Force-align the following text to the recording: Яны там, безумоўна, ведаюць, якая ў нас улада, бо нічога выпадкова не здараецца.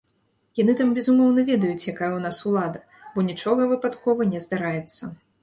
Яны 0.59 0.73
там, 0.79 0.93
безумоўна, 0.97 1.43
ведаюць, 1.49 1.77
якая 1.93 2.07
ў 2.15 2.19
нас 2.25 2.41
улада, 2.53 2.79
бо 3.19 3.27
нічога 3.29 3.69
выпадкова 3.75 4.21
не 4.33 4.43
здараецца. 4.49 5.03